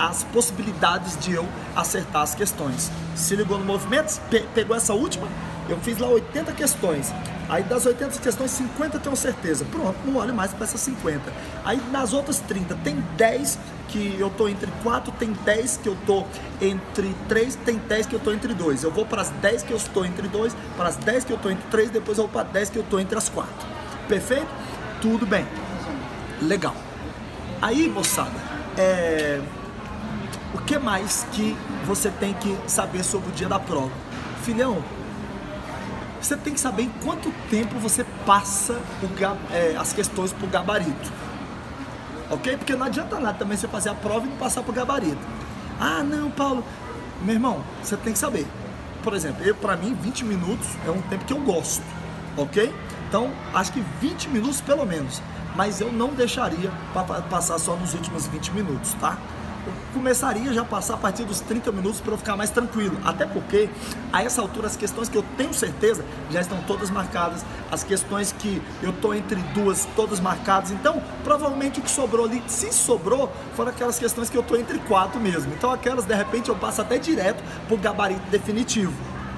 as 0.00 0.24
possibilidades 0.24 1.18
de 1.18 1.32
eu 1.34 1.46
acertar 1.76 2.22
as 2.22 2.34
questões. 2.34 2.90
Se 3.14 3.36
ligou 3.36 3.58
no 3.58 3.64
movimento, 3.64 4.18
pe 4.30 4.40
pegou 4.54 4.74
essa 4.74 4.94
última, 4.94 5.28
eu 5.68 5.78
fiz 5.78 5.98
lá 5.98 6.08
80 6.08 6.52
questões. 6.52 7.12
Aí 7.48 7.64
das 7.64 7.84
80 7.84 8.18
questões, 8.20 8.50
50 8.52 8.96
eu 8.96 9.00
tenho 9.00 9.16
certeza. 9.16 9.64
Pronto, 9.64 9.96
não 10.06 10.16
olho 10.16 10.32
mais 10.32 10.52
para 10.52 10.64
essas 10.64 10.80
50. 10.80 11.32
Aí 11.64 11.80
nas 11.90 12.12
outras 12.12 12.38
30, 12.38 12.76
tem 12.76 13.04
10 13.16 13.58
que 13.88 14.16
eu 14.18 14.30
tô 14.30 14.48
entre 14.48 14.70
4, 14.82 15.12
tem 15.12 15.32
10 15.32 15.80
que 15.82 15.88
eu 15.88 15.96
tô 16.06 16.24
entre 16.60 17.14
3, 17.28 17.56
tem 17.56 17.76
10 17.76 18.06
que 18.06 18.14
eu 18.14 18.20
tô 18.20 18.32
entre 18.32 18.54
2. 18.54 18.84
Eu 18.84 18.90
vou 18.90 19.04
para 19.04 19.22
as 19.22 19.30
10 19.30 19.64
que 19.64 19.72
eu 19.72 19.76
estou 19.76 20.04
entre 20.04 20.28
2, 20.28 20.56
para 20.76 20.88
as 20.88 20.96
10 20.96 21.24
que 21.24 21.32
eu 21.32 21.38
tô 21.38 21.50
entre 21.50 21.66
3, 21.70 21.90
depois 21.90 22.18
eu 22.18 22.24
vou 22.24 22.32
para 22.32 22.44
10 22.44 22.70
que 22.70 22.78
eu 22.78 22.84
tô 22.84 22.98
entre 22.98 23.18
as 23.18 23.28
4. 23.28 23.52
Perfeito? 24.08 24.48
Tudo 25.02 25.26
bem. 25.26 25.46
Legal. 26.40 26.74
Aí, 27.60 27.88
moçada, 27.88 28.40
é 28.78 29.40
o 30.54 30.58
que 30.58 30.78
mais 30.78 31.26
que 31.32 31.56
você 31.86 32.10
tem 32.10 32.34
que 32.34 32.56
saber 32.66 33.04
sobre 33.04 33.30
o 33.30 33.32
dia 33.32 33.48
da 33.48 33.58
prova? 33.58 33.90
Filhão, 34.42 34.82
você 36.20 36.36
tem 36.36 36.52
que 36.52 36.60
saber 36.60 36.82
em 36.82 36.90
quanto 37.04 37.32
tempo 37.48 37.78
você 37.78 38.04
passa 38.26 38.74
o, 39.02 39.54
é, 39.54 39.76
as 39.76 39.92
questões 39.92 40.32
para 40.32 40.46
o 40.46 40.50
gabarito. 40.50 41.12
Ok? 42.30 42.56
Porque 42.56 42.76
não 42.76 42.86
adianta 42.86 43.18
nada 43.18 43.38
também 43.38 43.56
você 43.56 43.66
fazer 43.66 43.88
a 43.88 43.94
prova 43.94 44.26
e 44.26 44.28
não 44.28 44.36
passar 44.36 44.62
para 44.62 44.70
o 44.70 44.74
gabarito. 44.74 45.18
Ah, 45.80 46.02
não, 46.02 46.30
Paulo. 46.30 46.64
Meu 47.22 47.34
irmão, 47.34 47.64
você 47.82 47.96
tem 47.96 48.12
que 48.12 48.18
saber. 48.18 48.46
Por 49.02 49.14
exemplo, 49.14 49.42
para 49.54 49.76
mim 49.76 49.94
20 49.94 50.24
minutos 50.24 50.68
é 50.86 50.90
um 50.90 51.00
tempo 51.02 51.24
que 51.24 51.32
eu 51.32 51.40
gosto. 51.40 51.84
Ok? 52.36 52.72
Então, 53.08 53.30
acho 53.54 53.72
que 53.72 53.82
20 54.00 54.28
minutos 54.28 54.60
pelo 54.60 54.84
menos. 54.84 55.22
Mas 55.56 55.80
eu 55.80 55.90
não 55.90 56.08
deixaria 56.08 56.70
para 56.92 57.22
passar 57.22 57.58
só 57.58 57.74
nos 57.74 57.94
últimos 57.94 58.26
20 58.26 58.52
minutos, 58.52 58.94
tá? 58.94 59.18
Começaria 59.92 60.52
já 60.52 60.62
a 60.62 60.64
passar 60.64 60.94
a 60.94 60.96
partir 60.96 61.24
dos 61.24 61.40
30 61.40 61.72
minutos 61.72 62.00
para 62.00 62.12
eu 62.12 62.18
ficar 62.18 62.36
mais 62.36 62.50
tranquilo. 62.50 62.96
Até 63.04 63.26
porque, 63.26 63.68
a 64.12 64.22
essa 64.22 64.40
altura, 64.40 64.66
as 64.66 64.76
questões 64.76 65.08
que 65.08 65.16
eu 65.16 65.24
tenho 65.36 65.52
certeza 65.52 66.04
já 66.30 66.40
estão 66.40 66.58
todas 66.62 66.90
marcadas. 66.90 67.44
As 67.70 67.84
questões 67.84 68.32
que 68.32 68.62
eu 68.82 68.90
estou 68.90 69.14
entre 69.14 69.36
duas, 69.54 69.86
todas 69.96 70.20
marcadas. 70.20 70.70
Então, 70.70 71.02
provavelmente 71.24 71.80
o 71.80 71.82
que 71.82 71.90
sobrou 71.90 72.26
ali, 72.26 72.42
se 72.46 72.72
sobrou, 72.72 73.32
foram 73.54 73.70
aquelas 73.70 73.98
questões 73.98 74.30
que 74.30 74.36
eu 74.36 74.42
estou 74.42 74.58
entre 74.58 74.78
quatro 74.80 75.20
mesmo. 75.20 75.52
Então, 75.52 75.72
aquelas, 75.72 76.04
de 76.04 76.14
repente, 76.14 76.48
eu 76.48 76.56
passo 76.56 76.80
até 76.80 76.98
direto 76.98 77.42
para 77.66 77.74
o 77.74 77.78
gabarito 77.78 78.28
definitivo. 78.30 78.92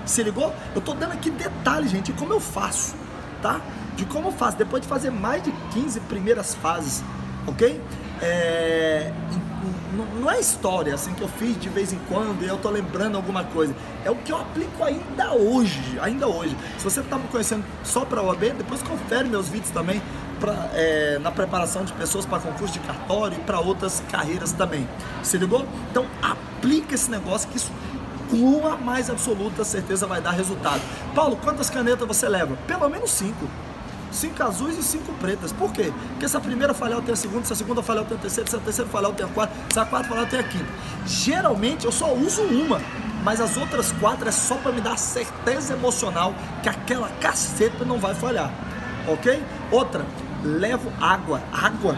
Se 0.04 0.22
ligou? 0.22 0.52
Eu 0.74 0.80
tô 0.80 0.94
dando 0.94 1.12
aqui 1.12 1.30
detalhes, 1.30 1.90
gente, 1.90 2.12
de 2.12 2.18
como 2.18 2.32
eu 2.32 2.40
faço, 2.40 2.94
tá? 3.40 3.60
De 3.96 4.04
como 4.04 4.28
eu 4.28 4.32
faço, 4.32 4.56
depois 4.56 4.82
de 4.82 4.88
fazer 4.88 5.10
mais 5.10 5.42
de 5.42 5.52
15 5.72 6.00
primeiras 6.00 6.54
fases, 6.54 7.04
ok? 7.46 7.80
É, 8.20 9.12
não 10.22 10.30
é 10.30 10.40
história 10.40 10.94
assim 10.94 11.14
que 11.14 11.22
eu 11.22 11.28
fiz 11.28 11.58
de 11.58 11.68
vez 11.68 11.92
em 11.92 11.98
quando 12.08 12.42
e 12.44 12.48
eu 12.48 12.58
tô 12.58 12.70
lembrando 12.70 13.16
alguma 13.16 13.44
coisa. 13.44 13.74
É 14.04 14.10
o 14.10 14.16
que 14.16 14.32
eu 14.32 14.36
aplico 14.36 14.82
ainda 14.82 15.32
hoje, 15.32 15.98
ainda 16.00 16.26
hoje. 16.26 16.56
Se 16.78 16.84
você 16.84 17.02
tá 17.02 17.16
me 17.16 17.28
conhecendo 17.28 17.64
só 17.84 18.04
para 18.04 18.22
OAB, 18.22 18.52
depois 18.58 18.82
confere 18.82 19.28
meus 19.28 19.48
vídeos 19.48 19.70
também 19.70 20.02
pra, 20.40 20.70
é, 20.74 21.18
na 21.20 21.30
preparação 21.30 21.84
de 21.84 21.92
pessoas 21.92 22.26
para 22.26 22.40
concurso 22.40 22.74
de 22.74 22.80
cartório 22.80 23.38
e 23.38 23.40
para 23.42 23.60
outras 23.60 24.02
carreiras 24.10 24.52
também. 24.52 24.88
Se 25.22 25.38
ligou? 25.38 25.64
Então 25.90 26.06
aplica 26.20 26.94
esse 26.94 27.10
negócio 27.10 27.48
que 27.48 27.56
isso 27.56 27.70
com 28.30 28.66
a 28.66 28.76
mais 28.76 29.10
absoluta 29.10 29.62
certeza 29.62 30.06
vai 30.06 30.20
dar 30.20 30.30
resultado. 30.30 30.80
Paulo, 31.14 31.36
quantas 31.36 31.68
canetas 31.68 32.08
você 32.08 32.28
leva? 32.28 32.56
Pelo 32.66 32.88
menos 32.88 33.10
cinco 33.10 33.46
cinco 34.12 34.42
azuis 34.42 34.78
e 34.78 34.82
cinco 34.82 35.12
pretas. 35.14 35.52
Por 35.52 35.72
quê? 35.72 35.92
Porque 36.10 36.28
se 36.28 36.36
a 36.36 36.40
primeira 36.40 36.74
falhar, 36.74 36.98
eu 36.98 37.02
tenho 37.02 37.14
a 37.14 37.16
segunda, 37.16 37.44
se 37.44 37.52
a 37.52 37.56
segunda 37.56 37.82
falhar, 37.82 38.02
eu 38.02 38.08
tenho 38.08 38.18
a 38.18 38.22
terceira, 38.22 38.48
se 38.48 38.56
a 38.56 38.58
terceira 38.58 38.90
falhar, 38.90 39.10
eu 39.10 39.14
tenho 39.14 39.28
a 39.28 39.32
quarta, 39.32 39.54
se 39.72 39.80
a 39.80 39.84
quarta 39.84 40.08
falhar, 40.08 40.24
eu 40.24 40.30
tenho 40.30 40.42
a 40.42 40.46
quinta. 40.46 40.66
Geralmente 41.06 41.84
eu 41.84 41.92
só 41.92 42.12
uso 42.14 42.42
uma, 42.42 42.80
mas 43.24 43.40
as 43.40 43.56
outras 43.56 43.92
quatro 43.92 44.28
é 44.28 44.32
só 44.32 44.56
para 44.56 44.72
me 44.72 44.80
dar 44.80 44.98
certeza 44.98 45.74
emocional 45.74 46.34
que 46.62 46.68
aquela 46.68 47.08
caceta 47.20 47.84
não 47.84 47.98
vai 47.98 48.14
falhar. 48.14 48.50
Ok? 49.08 49.42
Outra, 49.70 50.04
levo 50.44 50.92
água. 51.00 51.42
Água. 51.52 51.96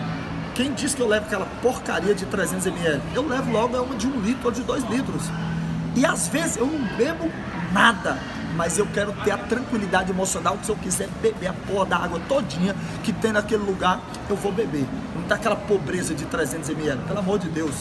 Quem 0.55 0.73
diz 0.73 0.95
que 0.95 1.03
eu 1.03 1.09
levo 1.09 1.27
aquela 1.27 1.47
porcaria 1.61 2.15
de 2.15 2.25
300 2.27 2.67
ml? 2.67 3.03
Eu 3.15 3.27
levo 3.27 3.51
logo 3.51 3.77
uma 3.77 3.97
de 3.97 4.07
um 4.07 4.21
litro 4.21 4.47
ou 4.47 4.53
de 4.53 4.63
dois 4.63 4.85
litros. 4.85 5.25
E 5.97 6.07
às 6.07 6.29
vezes 6.29 6.57
eu 6.57 6.67
não 6.67 6.97
bebo 6.97 7.31
nada 7.73 8.19
mas 8.57 8.79
eu 8.79 8.87
quero 8.87 9.13
ter 9.25 9.33
a 9.33 9.39
tranquilidade 9.39 10.11
emocional 10.11 10.57
que 10.57 10.67
se 10.67 10.73
eu 10.73 10.77
quiser 10.77 11.09
beber 11.21 11.49
a 11.49 11.53
porra 11.53 11.87
da 11.87 11.97
água 11.97 12.21
todinha 12.29 12.75
que 13.03 13.13
tem 13.13 13.33
naquele 13.33 13.65
lugar, 13.65 14.01
eu 14.29 14.37
vou 14.37 14.53
beber. 14.53 14.87
Não 15.15 15.23
tá 15.25 15.35
aquela 15.35 15.57
pobreza 15.57 16.15
de 16.15 16.25
300 16.25 16.69
ml, 16.71 17.03
pelo 17.07 17.19
amor 17.19 17.39
de 17.39 17.49
Deus. 17.49 17.75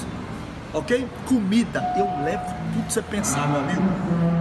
Ok? 0.73 1.07
Comida, 1.27 1.83
eu 1.95 2.05
levo 2.25 2.45
tudo 2.73 2.87
que 2.87 2.93
você 2.93 3.01
pensar, 3.03 3.47
meu 3.47 3.59
amigo. 3.61 3.81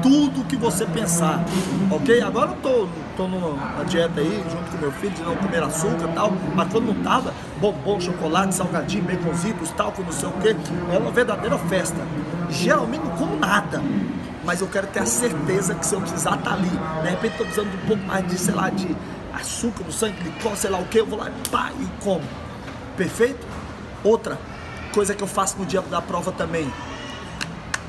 Tudo 0.02 0.44
que 0.46 0.56
você 0.56 0.86
pensar. 0.86 1.44
Ok? 1.90 2.22
Agora 2.22 2.52
eu 2.52 2.56
tô, 2.56 2.88
tô 3.18 3.28
numa 3.28 3.84
dieta 3.84 4.18
aí, 4.18 4.42
junto 4.50 4.70
com 4.70 4.78
meu 4.78 4.92
filho, 4.92 5.12
de 5.12 5.22
não 5.22 5.36
comer 5.36 5.62
açúcar 5.62 6.08
e 6.10 6.14
tal. 6.14 6.32
Mas 6.54 6.72
quando 6.72 6.86
não 6.86 7.02
tava, 7.02 7.34
bombom, 7.60 8.00
chocolate, 8.00 8.54
salgadinho, 8.54 9.04
baconzitos, 9.04 9.70
tal, 9.72 9.92
com 9.92 10.02
não 10.02 10.12
sei 10.12 10.30
o 10.30 10.32
que. 10.32 10.56
É 10.94 10.98
uma 10.98 11.10
verdadeira 11.10 11.58
festa. 11.58 12.00
Geralmente 12.48 13.04
não 13.04 13.14
como 13.16 13.36
nada 13.36 13.82
mas 14.44 14.60
eu 14.60 14.68
quero 14.68 14.86
ter 14.88 15.00
a 15.00 15.06
certeza 15.06 15.74
que 15.74 15.86
se 15.86 15.94
eu 15.94 16.00
precisar 16.00 16.36
tá 16.38 16.54
ali, 16.54 16.68
de 16.68 17.08
repente 17.08 17.32
estou 17.32 17.46
precisando 17.46 17.70
de 17.70 17.76
um 17.76 17.86
pouco 17.86 18.02
mais 18.04 18.26
de, 18.26 18.38
sei 18.38 18.54
lá, 18.54 18.70
de 18.70 18.96
açúcar 19.32 19.84
no 19.84 19.92
sangue, 19.92 20.16
de 20.22 20.56
sei 20.56 20.70
lá 20.70 20.78
o 20.78 20.86
que, 20.86 20.98
eu 20.98 21.06
vou 21.06 21.18
lá 21.18 21.30
pá, 21.50 21.70
e 21.78 22.02
como. 22.02 22.24
Perfeito? 22.96 23.46
Outra 24.04 24.38
coisa 24.92 25.14
que 25.14 25.22
eu 25.22 25.28
faço 25.28 25.58
no 25.58 25.64
dia 25.64 25.80
da 25.82 26.02
prova 26.02 26.32
também, 26.32 26.70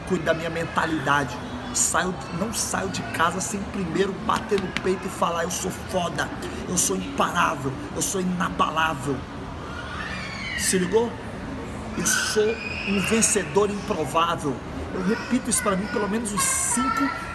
cuido 0.07 0.23
da 0.23 0.33
minha 0.33 0.49
mentalidade. 0.49 1.35
Saio, 1.73 2.13
não 2.39 2.53
saio 2.53 2.87
de 2.89 3.01
casa 3.13 3.41
sem 3.41 3.59
primeiro 3.59 4.13
bater 4.27 4.61
no 4.61 4.67
peito 4.83 5.07
e 5.07 5.09
falar: 5.09 5.43
eu 5.43 5.49
sou 5.49 5.71
foda, 5.89 6.29
eu 6.69 6.77
sou 6.77 6.95
imparável, 6.95 7.73
eu 7.95 8.01
sou 8.01 8.21
inabalável. 8.21 9.17
Se 10.59 10.77
ligou? 10.77 11.11
Eu 11.97 12.05
sou 12.05 12.55
um 12.87 12.99
vencedor 13.01 13.71
improvável. 13.71 14.55
Eu 14.93 15.03
repito 15.03 15.49
isso 15.49 15.63
para 15.63 15.75
mim 15.75 15.87
pelo 15.87 16.07
menos 16.07 16.31
uns 16.31 16.43
5 16.43 16.87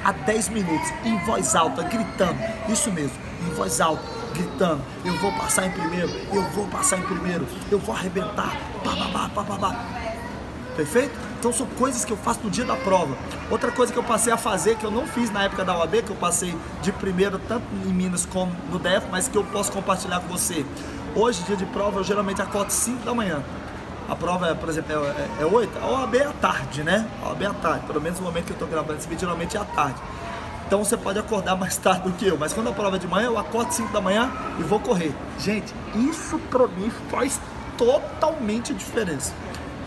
a 0.05 0.13
10 0.13 0.49
minutos, 0.51 0.89
em 1.05 1.19
voz 1.25 1.55
alta, 1.55 1.83
gritando. 1.83 2.39
Isso 2.69 2.91
mesmo, 2.91 3.17
em 3.47 3.55
voz 3.55 3.81
alta, 3.81 4.03
gritando. 4.33 4.83
Eu 5.05 5.15
vou 5.15 5.33
passar 5.33 5.67
em 5.67 5.71
primeiro, 5.71 6.09
eu 6.33 6.43
vou 6.51 6.67
passar 6.69 6.99
em 6.99 7.03
primeiro, 7.03 7.47
eu 7.71 7.79
vou 7.79 7.95
arrebentar. 7.95 8.57
Pá, 8.85 9.57
pá, 9.59 9.85
Perfeito? 10.77 11.13
Então 11.39 11.53
são 11.53 11.67
coisas 11.67 12.05
que 12.05 12.13
eu 12.13 12.17
faço 12.17 12.41
no 12.45 12.51
dia 12.51 12.65
da 12.65 12.77
prova. 12.77 13.17
Outra 13.51 13.73
coisa 13.73 13.93
que 13.93 13.99
eu 13.99 14.05
passei 14.05 14.33
a 14.33 14.37
fazer, 14.37 14.77
que 14.77 14.85
eu 14.85 14.91
não 14.91 15.07
fiz 15.07 15.31
na 15.31 15.43
época 15.43 15.65
da 15.65 15.77
UAB, 15.77 16.03
que 16.03 16.11
eu 16.11 16.17
passei 16.17 16.57
de 16.83 16.93
primeiro 16.93 17.39
tanto 17.49 17.65
em 17.85 17.93
Minas 17.93 18.25
como 18.25 18.53
no 18.71 18.79
DF, 18.79 19.07
mas 19.11 19.27
que 19.27 19.37
eu 19.37 19.43
posso 19.45 19.73
compartilhar 19.73 20.21
com 20.21 20.29
você. 20.29 20.65
Hoje, 21.17 21.43
dia 21.43 21.57
de 21.57 21.67
prova, 21.67 21.99
eu 21.99 22.05
geralmente 22.05 22.41
acordo 22.41 22.71
5 22.71 23.05
da 23.05 23.13
manhã. 23.13 23.43
A 24.09 24.17
prova, 24.17 24.49
é, 24.49 24.55
por 24.55 24.71
exemplo, 24.71 24.91
é, 24.95 24.97
é, 24.97 25.43
é 25.43 25.45
8, 25.45 25.79
a 25.83 25.87
OAB 25.87 26.15
é 26.15 26.25
à 26.25 26.33
tarde, 26.33 26.83
né? 26.83 27.07
A 27.23 27.29
OAB 27.29 27.43
é 27.43 27.47
à 27.47 27.53
tarde, 27.53 27.87
pelo 27.87 28.01
menos 28.01 28.19
no 28.19 28.25
momento 28.25 28.47
que 28.47 28.53
eu 28.53 28.55
estou 28.55 28.67
gravando 28.67 28.99
esse 28.99 29.07
vídeo, 29.07 29.21
geralmente 29.21 29.55
é 29.55 29.61
à 29.61 29.65
tarde. 29.67 30.01
Então 30.67 30.83
você 30.83 30.97
pode 30.97 31.19
acordar 31.19 31.57
mais 31.57 31.77
tarde 31.79 32.09
do 32.09 32.13
que 32.13 32.27
eu, 32.27 32.39
mas 32.39 32.55
quando 32.55 32.69
a 32.69 32.73
prova 32.73 32.97
é 32.97 32.99
de 32.99 33.07
manhã, 33.07 33.27
eu 33.27 33.39
acordo 33.39 33.71
5 33.71 33.93
da 33.93 34.01
manhã 34.01 34.33
e 34.59 34.63
vou 34.63 34.81
correr. 34.81 35.15
Gente, 35.39 35.75
isso 35.95 36.39
para 36.51 36.67
mim 36.69 36.91
faz 37.11 37.39
totalmente 37.77 38.73
diferença. 38.73 39.35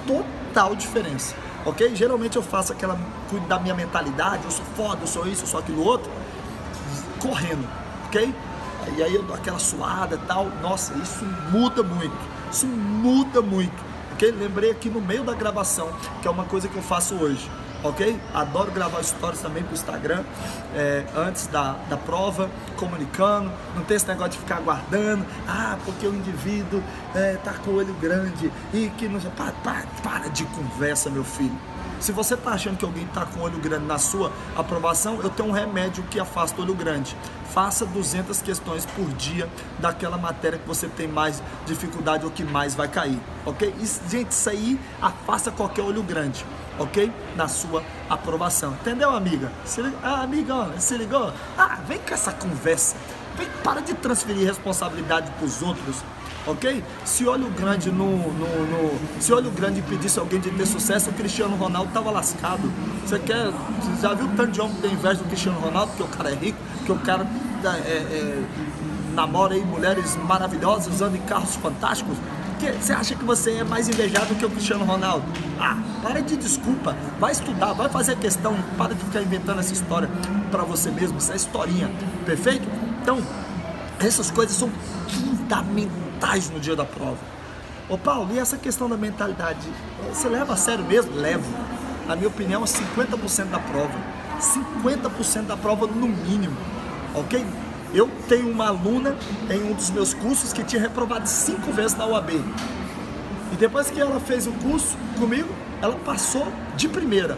Total 0.05 0.75
diferença. 0.75 1.35
Ok? 1.65 1.95
Geralmente 1.95 2.35
eu 2.35 2.43
faço 2.43 2.71
aquela. 2.73 2.99
cuido 3.27 3.47
da 3.47 3.59
minha 3.59 3.73
mentalidade, 3.73 4.45
eu 4.45 4.51
sou 4.51 4.65
foda, 4.77 5.01
eu 5.01 5.07
sou 5.07 5.27
isso, 5.27 5.43
eu 5.43 5.47
sou 5.47 5.59
aquilo 5.59 5.83
outro, 5.83 6.11
correndo. 7.19 7.67
Ok? 8.05 8.33
E 8.97 9.03
aí 9.03 9.15
eu 9.15 9.23
dou 9.23 9.35
aquela 9.35 9.59
suada 9.59 10.15
e 10.15 10.27
tal. 10.27 10.47
Nossa, 10.61 10.93
isso 10.95 11.25
muda 11.51 11.81
muito. 11.81 12.17
Isso 12.51 12.67
muda 12.67 13.41
muito 13.41 13.90
ok? 14.21 14.31
Lembrei 14.31 14.69
aqui 14.69 14.87
no 14.89 15.01
meio 15.01 15.23
da 15.23 15.33
gravação, 15.33 15.91
que 16.21 16.27
é 16.27 16.31
uma 16.31 16.45
coisa 16.45 16.67
que 16.67 16.75
eu 16.75 16.83
faço 16.83 17.15
hoje, 17.15 17.49
ok? 17.83 18.19
Adoro 18.33 18.71
gravar 18.71 19.01
stories 19.01 19.41
também 19.41 19.63
pro 19.63 19.73
Instagram, 19.73 20.23
é, 20.75 21.03
antes 21.15 21.47
da, 21.47 21.73
da 21.89 21.97
prova, 21.97 22.49
comunicando, 22.77 23.51
não 23.75 23.83
tem 23.83 23.97
esse 23.97 24.07
negócio 24.07 24.33
de 24.33 24.37
ficar 24.37 24.57
aguardando, 24.57 25.25
ah, 25.47 25.77
porque 25.83 26.05
o 26.05 26.13
indivíduo 26.13 26.83
é, 27.15 27.37
tá 27.43 27.53
com 27.53 27.71
o 27.71 27.75
olho 27.77 27.93
grande 27.95 28.51
e 28.71 28.89
que 28.89 29.07
não... 29.07 29.19
Para, 29.31 29.51
para, 29.63 29.83
para 30.03 30.29
de 30.29 30.45
conversa, 30.45 31.09
meu 31.09 31.23
filho. 31.23 31.57
Se 32.01 32.11
você 32.11 32.33
está 32.33 32.53
achando 32.53 32.77
que 32.77 32.83
alguém 32.83 33.03
está 33.03 33.27
com 33.27 33.41
olho 33.41 33.59
grande 33.59 33.85
na 33.85 33.99
sua 33.99 34.31
aprovação, 34.57 35.21
eu 35.21 35.29
tenho 35.29 35.49
um 35.49 35.51
remédio 35.51 36.03
que 36.09 36.19
afasta 36.19 36.59
olho 36.59 36.73
grande. 36.73 37.15
Faça 37.53 37.85
200 37.85 38.41
questões 38.41 38.87
por 38.87 39.07
dia 39.09 39.47
daquela 39.77 40.17
matéria 40.17 40.57
que 40.57 40.67
você 40.67 40.87
tem 40.87 41.07
mais 41.07 41.43
dificuldade 41.63 42.25
ou 42.25 42.31
que 42.31 42.43
mais 42.43 42.73
vai 42.73 42.87
cair, 42.87 43.19
ok? 43.45 43.71
E, 43.79 44.09
gente, 44.09 44.31
isso 44.31 44.49
aí 44.49 44.79
afasta 44.99 45.51
qualquer 45.51 45.83
olho 45.83 46.01
grande, 46.01 46.43
ok? 46.79 47.13
Na 47.35 47.47
sua 47.47 47.83
aprovação. 48.09 48.73
Entendeu, 48.81 49.11
amiga? 49.11 49.51
Se, 49.63 49.81
ah, 50.01 50.23
amiga, 50.23 50.71
se 50.79 50.97
ligou? 50.97 51.31
Ah, 51.55 51.77
vem 51.87 51.99
com 51.99 52.15
essa 52.15 52.31
conversa. 52.31 52.95
Vem, 53.35 53.47
para 53.63 53.79
de 53.79 53.93
transferir 53.93 54.47
responsabilidade 54.47 55.29
para 55.37 55.45
os 55.45 55.61
outros 55.61 55.97
ok? 56.47 56.83
Se 57.05 57.25
olho 57.25 57.49
grande 57.49 57.91
no, 57.91 58.17
no, 58.17 58.65
no, 58.65 58.99
se 59.19 59.31
olho 59.33 59.51
grande 59.51 59.79
impedisse 59.79 60.19
alguém 60.19 60.39
de 60.39 60.49
ter 60.51 60.65
sucesso, 60.65 61.09
o 61.09 61.13
Cristiano 61.13 61.55
Ronaldo 61.55 61.91
tava 61.93 62.11
lascado. 62.11 62.71
Você 63.05 63.19
quer, 63.19 63.51
já 64.01 64.13
viu 64.13 64.27
tanto 64.35 64.51
de 64.51 64.61
homem 64.61 64.75
que 64.75 64.81
tem 64.81 64.93
inveja 64.93 65.15
do 65.15 65.25
Cristiano 65.25 65.59
Ronaldo, 65.59 65.93
que 65.93 66.03
o 66.03 66.07
cara 66.07 66.31
é 66.31 66.35
rico, 66.35 66.57
que 66.85 66.91
o 66.91 66.99
cara 66.99 67.27
é, 67.63 67.67
é, 67.67 68.43
namora 69.13 69.53
aí 69.53 69.63
mulheres 69.63 70.15
maravilhosas, 70.17 71.01
anda 71.01 71.17
em 71.17 71.21
carros 71.21 71.55
fantásticos? 71.55 72.17
Que, 72.59 72.71
você 72.73 72.93
acha 72.93 73.15
que 73.15 73.25
você 73.25 73.53
é 73.53 73.63
mais 73.63 73.89
invejado 73.89 74.35
que 74.35 74.45
o 74.45 74.49
Cristiano 74.49 74.85
Ronaldo? 74.85 75.25
Ah, 75.59 75.77
para 76.03 76.21
de 76.21 76.37
desculpa, 76.37 76.95
vai 77.19 77.31
estudar, 77.31 77.73
vai 77.73 77.89
fazer 77.89 78.15
questão, 78.17 78.55
para 78.77 78.93
de 78.93 79.03
ficar 79.03 79.21
inventando 79.21 79.59
essa 79.59 79.73
história 79.73 80.09
para 80.51 80.63
você 80.63 80.91
mesmo, 80.91 81.17
essa 81.17 81.35
historinha, 81.35 81.89
perfeito? 82.23 82.67
Então, 83.01 83.19
essas 83.99 84.29
coisas 84.29 84.55
são 84.55 84.69
fundamentais 85.07 86.10
mentais 86.21 86.51
no 86.51 86.59
dia 86.59 86.75
da 86.75 86.85
prova. 86.85 87.17
Ô 87.89 87.97
Paulo, 87.97 88.29
e 88.31 88.39
essa 88.39 88.55
questão 88.55 88.87
da 88.87 88.95
mentalidade? 88.95 89.67
Você 90.09 90.29
leva 90.29 90.53
a 90.53 90.55
sério 90.55 90.85
mesmo? 90.85 91.15
Levo. 91.15 91.51
Na 92.07 92.15
minha 92.15 92.27
opinião, 92.27 92.63
é 92.63 92.65
50% 92.65 93.45
da 93.45 93.59
prova. 93.59 93.93
50% 94.39 95.47
da 95.47 95.57
prova 95.57 95.87
no 95.87 96.07
mínimo. 96.07 96.55
Ok? 97.15 97.43
Eu 97.93 98.09
tenho 98.29 98.49
uma 98.49 98.67
aluna 98.67 99.15
em 99.49 99.63
um 99.63 99.73
dos 99.73 99.89
meus 99.89 100.13
cursos 100.13 100.53
que 100.53 100.63
tinha 100.63 100.81
reprovado 100.81 101.27
cinco 101.27 101.71
vezes 101.71 101.97
na 101.97 102.05
UAB. 102.05 102.31
E 103.51 103.55
depois 103.57 103.89
que 103.89 103.99
ela 103.99 104.19
fez 104.19 104.47
o 104.47 104.51
curso 104.53 104.95
comigo, 105.19 105.49
ela 105.81 105.95
passou 106.05 106.47
de 106.77 106.87
primeira. 106.87 107.37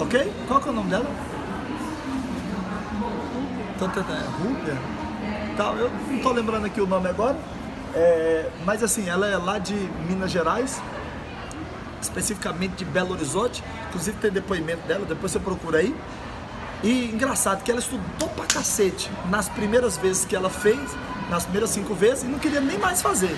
Ok? 0.00 0.32
Qual 0.48 0.60
que 0.60 0.68
é 0.68 0.72
o 0.72 0.74
nome 0.74 0.90
dela? 0.90 1.06
É 3.80 4.42
Rúbia? 4.42 4.76
Tal, 5.56 5.76
eu 5.76 5.90
não 5.90 6.16
estou 6.16 6.32
lembrando 6.32 6.66
aqui 6.66 6.80
o 6.80 6.86
nome 6.86 7.08
agora. 7.08 7.36
É, 7.94 8.48
mas 8.64 8.82
assim, 8.82 9.08
ela 9.08 9.26
é 9.26 9.36
lá 9.36 9.58
de 9.58 9.74
Minas 10.08 10.30
Gerais, 10.30 10.80
especificamente 12.00 12.76
de 12.76 12.84
Belo 12.84 13.12
Horizonte. 13.12 13.62
Inclusive 13.88 14.16
tem 14.18 14.30
depoimento 14.30 14.86
dela, 14.86 15.04
depois 15.04 15.32
você 15.32 15.38
procura 15.38 15.78
aí. 15.78 15.94
E 16.82 17.06
engraçado 17.06 17.62
que 17.62 17.70
ela 17.70 17.80
estudou 17.80 18.28
pra 18.30 18.46
cacete 18.46 19.10
nas 19.28 19.48
primeiras 19.48 19.96
vezes 19.96 20.24
que 20.24 20.34
ela 20.34 20.48
fez, 20.48 20.80
nas 21.28 21.42
primeiras 21.44 21.70
cinco 21.70 21.94
vezes, 21.94 22.24
e 22.24 22.26
não 22.26 22.38
queria 22.38 22.60
nem 22.60 22.78
mais 22.78 23.02
fazer. 23.02 23.36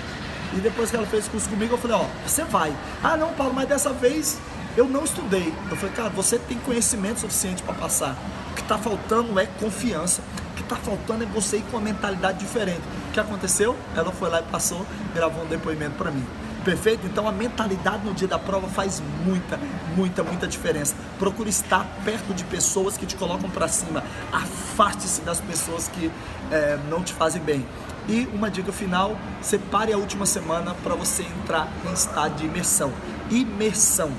E 0.53 0.57
depois 0.57 0.89
que 0.89 0.95
ela 0.95 1.07
fez 1.07 1.27
curso 1.27 1.49
comigo, 1.49 1.73
eu 1.73 1.77
falei, 1.77 1.97
ó, 1.97 2.05
você 2.25 2.43
vai. 2.43 2.73
Ah 3.03 3.17
não, 3.17 3.33
Paulo, 3.33 3.53
mas 3.53 3.67
dessa 3.67 3.91
vez 3.91 4.39
Eu 4.75 4.87
não 4.87 5.03
estudei. 5.03 5.53
Eu 5.69 5.77
falei, 5.77 5.95
cara, 5.95 6.09
você 6.09 6.39
tem 6.39 6.57
conhecimento 6.57 7.19
suficiente 7.19 7.61
para 7.61 7.75
passar. 7.75 8.17
O 8.51 8.55
que 8.55 8.61
está 8.61 8.77
faltando 8.77 9.39
é 9.39 9.45
confiança. 9.45 10.21
Que 10.63 10.73
está 10.73 10.75
faltando 10.77 11.23
é 11.23 11.27
você 11.27 11.57
ir 11.57 11.61
com 11.63 11.77
uma 11.77 11.83
mentalidade 11.83 12.39
diferente. 12.39 12.81
O 13.09 13.11
que 13.11 13.19
aconteceu? 13.19 13.75
Ela 13.95 14.11
foi 14.11 14.29
lá 14.29 14.39
e 14.39 14.43
passou, 14.43 14.85
gravou 15.13 15.43
um 15.43 15.47
depoimento 15.47 15.95
para 15.95 16.09
mim. 16.09 16.25
Perfeito? 16.63 17.05
Então 17.05 17.27
a 17.27 17.31
mentalidade 17.33 18.05
no 18.05 18.13
dia 18.13 18.27
da 18.27 18.39
prova 18.39 18.69
faz 18.69 19.03
muita, 19.25 19.59
muita, 19.97 20.23
muita 20.23 20.47
diferença. 20.47 20.95
Procure 21.19 21.49
estar 21.49 21.85
perto 22.05 22.33
de 22.33 22.45
pessoas 22.45 22.95
que 22.95 23.05
te 23.05 23.17
colocam 23.17 23.49
para 23.49 23.67
cima. 23.67 24.01
Afaste-se 24.31 25.21
das 25.21 25.41
pessoas 25.41 25.89
que 25.89 26.09
é, 26.49 26.79
não 26.89 27.03
te 27.03 27.11
fazem 27.11 27.41
bem. 27.41 27.65
E 28.07 28.29
uma 28.33 28.49
dica 28.49 28.71
final: 28.71 29.17
separe 29.41 29.91
a 29.91 29.97
última 29.97 30.25
semana 30.25 30.73
para 30.81 30.95
você 30.95 31.23
entrar 31.23 31.67
em 31.85 31.91
estado 31.91 32.35
de 32.35 32.45
imersão. 32.45 32.93
Imersão. 33.29 34.11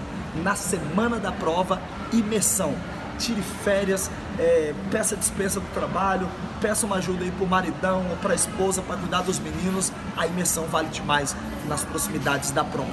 Na 0.42 0.54
semana 0.54 1.18
da 1.18 1.32
prova, 1.32 1.80
imersão 2.12 2.74
tire 3.18 3.42
férias, 3.62 4.10
é, 4.38 4.74
peça 4.90 5.16
dispensa 5.16 5.60
do 5.60 5.66
trabalho, 5.74 6.28
peça 6.60 6.86
uma 6.86 6.96
ajuda 6.96 7.24
aí 7.24 7.30
pro 7.30 7.46
maridão 7.46 8.04
ou 8.10 8.16
pra 8.16 8.34
esposa 8.34 8.82
para 8.82 8.96
cuidar 8.96 9.22
dos 9.22 9.38
meninos, 9.38 9.92
a 10.16 10.26
imersão 10.26 10.64
vale 10.64 10.88
demais 10.88 11.36
nas 11.68 11.84
proximidades 11.84 12.50
da 12.50 12.62
prova, 12.62 12.90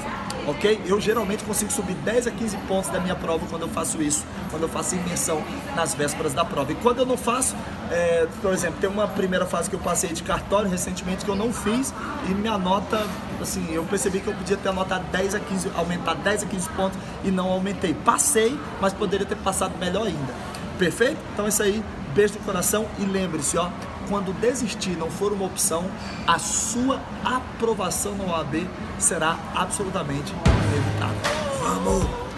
ok? 0.48 0.82
Eu 0.86 1.00
geralmente 1.00 1.44
consigo 1.44 1.72
subir 1.72 1.96
10 1.96 2.28
a 2.28 2.32
15 2.32 2.58
pontos 2.68 2.90
da 2.90 3.00
minha 3.00 3.16
prova 3.16 3.46
quando 3.50 3.64
eu 3.64 3.70
faço 3.70 4.02
isso, 4.02 4.26
quando 4.50 4.64
eu 4.64 4.70
faço 4.70 4.96
imersão 4.96 5.44
nas 5.76 5.94
vésperas 5.94 6.34
da 6.34 6.46
prova. 6.46 6.72
E 6.72 6.76
quando 6.76 7.00
eu 7.00 7.06
não 7.06 7.18
faço, 7.18 7.56
é, 7.90 8.28
por 8.42 8.54
exemplo, 8.54 8.80
tem 8.80 8.90
uma 8.90 9.08
primeira 9.08 9.46
fase 9.46 9.70
que 9.70 9.76
eu 9.76 9.80
passei 9.80 10.12
de 10.14 10.24
cartório 10.24 10.70
recentemente 10.70 11.26
que 11.26 11.32
eu 11.32 11.36
não 11.36 11.52
fiz 11.52 11.94
e 12.30 12.34
minha 12.34 12.58
nota, 12.58 13.06
assim, 13.42 13.68
eu 13.74 13.84
percebi 13.84 14.20
que 14.20 14.28
eu 14.28 14.34
podia 14.34 14.58
ter 14.58 14.70
anotado 14.70 15.04
10 15.12 15.36
a 15.36 15.40
15, 15.40 15.72
aumentar 15.76 16.14
10 16.16 16.44
a 16.44 16.46
15 16.46 16.70
pontos 16.70 17.00
e 17.24 17.32
não 17.32 17.50
aumentei. 17.50 17.94
Passei, 17.94 18.58
mas 18.80 18.94
poderia 18.94 19.26
ter 19.26 19.38
passado 19.38 19.78
melhor 19.78 20.08
ainda. 20.08 20.51
Perfeito? 20.82 21.18
Então 21.32 21.46
é 21.46 21.50
isso 21.50 21.62
aí. 21.62 21.84
Beijo 22.16 22.34
no 22.34 22.40
coração 22.40 22.88
e 22.98 23.06
lembre-se, 23.06 23.56
ó, 23.56 23.70
quando 24.10 24.34
desistir 24.42 24.98
não 24.98 25.12
for 25.12 25.32
uma 25.32 25.46
opção, 25.46 25.86
a 26.26 26.40
sua 26.40 27.00
aprovação 27.24 28.16
no 28.16 28.32
OAB 28.32 28.68
será 28.98 29.38
absolutamente 29.54 30.34
inevitável. 30.34 31.22
Vamos! 31.62 32.31